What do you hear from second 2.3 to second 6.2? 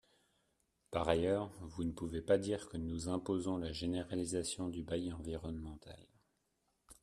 dire que nous imposons la généralisation du bail environnemental.